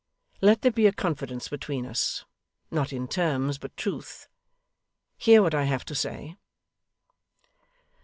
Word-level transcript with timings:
Let 0.41 0.63
there 0.63 0.71
be 0.71 0.87
a 0.87 0.91
confidence 0.91 1.47
between 1.47 1.85
us; 1.85 2.25
not 2.71 2.91
in 2.91 3.07
terms, 3.07 3.59
but 3.59 3.77
truth. 3.77 4.27
Hear 5.19 5.43
what 5.43 5.53
I 5.53 5.65
have 5.65 5.85
to 5.85 5.93
say. 5.93 6.37